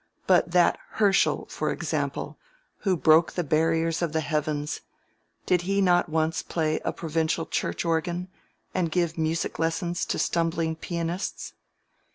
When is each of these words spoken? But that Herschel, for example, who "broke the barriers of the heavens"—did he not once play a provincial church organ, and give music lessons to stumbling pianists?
But 0.25 0.49
that 0.49 0.79
Herschel, 0.93 1.45
for 1.47 1.69
example, 1.71 2.39
who 2.79 2.97
"broke 2.97 3.33
the 3.33 3.43
barriers 3.43 4.01
of 4.01 4.13
the 4.13 4.21
heavens"—did 4.21 5.61
he 5.61 5.79
not 5.79 6.09
once 6.09 6.41
play 6.41 6.79
a 6.83 6.91
provincial 6.91 7.45
church 7.45 7.85
organ, 7.85 8.27
and 8.73 8.89
give 8.89 9.15
music 9.15 9.59
lessons 9.59 10.03
to 10.07 10.17
stumbling 10.17 10.75
pianists? 10.75 11.53